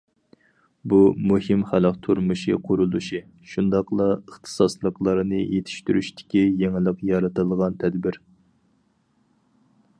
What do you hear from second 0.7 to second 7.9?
بۇ، مۇھىم خەلق تۇرمۇشى قۇرۇلۇشى، شۇنداقلا ئىختىساسلىقلارنى يېتىشتۈرۈشتىكى يېڭىلىق يارىتىلغان